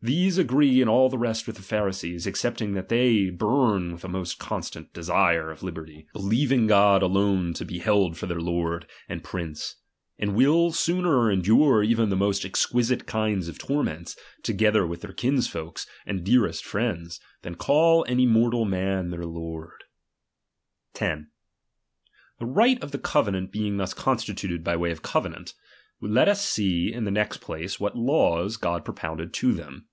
These 0.00 0.38
agree 0.38 0.80
in 0.80 0.88
all 0.88 1.08
the 1.10 1.18
rest 1.18 1.48
with 1.48 1.58
tlte 1.58 1.64
Pharisees, 1.64 2.24
excepting 2.24 2.72
that 2.74 2.88
they 2.88 3.32
fiiWB 3.32 3.92
with 3.94 4.04
a 4.04 4.08
most 4.08 4.38
constant 4.38 4.92
desire 4.92 5.50
of 5.50 5.64
liberty; 5.64 6.06
he 6.14 6.20
234 6.20 6.20
RELIGION. 6.20 6.38
CHAP, 6.38 6.38
XVI. 6.38 6.38
Uecing 6.38 6.68
God 6.68 7.02
alone 7.02 7.52
to 7.54 7.64
he 7.64 7.78
held 7.80 8.16
for 8.16 8.26
their 8.28 8.40
Lord 8.40 8.86
i 9.10 9.16
'''prince; 9.24 9.74
and 10.16 10.36
will 10.36 10.70
sooner 10.70 11.28
endure 11.32 11.82
even 11.82 12.10
the 12.10 12.14
most 12.16 12.44
exquisite 12.44 13.08
kinds 13.08 13.48
of 13.48 13.58
torments, 13.58 14.16
together 14.44 14.82
tvlth 14.84 15.00
their 15.00 15.12
kinsjblks 15.12 15.84
and 16.06 16.22
dearest 16.22 16.64
friends, 16.64 17.18
than 17.42 17.56
call 17.56 18.04
any 18.06 18.24
mor 18.24 18.52
tal 18.52 18.64
man 18.64 19.10
their 19.10 19.26
Lord. 19.26 19.82
miEtiftwsKpre 20.94 21.00
iQ_ 21.00 21.26
xhc 22.40 22.54
Tight 22.54 22.82
of 22.84 22.92
the 22.92 22.98
kingdom 22.98 23.48
being 23.48 23.76
thus 23.78 23.94
consti 23.94 24.26
*t 24.28 24.32
J.W,. 24.34 24.48
luted 24.52 24.62
by 24.64 24.76
way 24.76 24.92
of 24.92 25.02
covenant, 25.02 25.54
let 26.00 26.28
us 26.28 26.48
see 26.48 26.92
in 26.92 27.02
the 27.02 27.10
next 27.10 27.38
place, 27.38 27.80
what 27.80 27.98
laws 27.98 28.56
God 28.56 28.84
propounded 28.84 29.34
to 29.34 29.52
them. 29.52 29.86